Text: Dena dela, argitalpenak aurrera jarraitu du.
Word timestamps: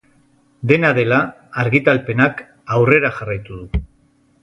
Dena 0.71 0.91
dela, 0.99 1.19
argitalpenak 1.65 2.43
aurrera 2.79 3.15
jarraitu 3.21 3.63
du. 3.63 3.87